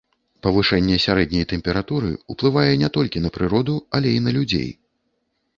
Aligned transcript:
Павышэнне 0.45 0.95
сярэдняй 1.03 1.45
тэмпературы 1.51 2.09
ўплывае 2.35 2.73
не 2.85 2.89
толькі 2.97 3.21
на 3.27 3.31
прыроду, 3.37 3.77
але 4.01 4.17
і 4.19 4.25
на 4.29 4.35
людзей. 4.39 4.69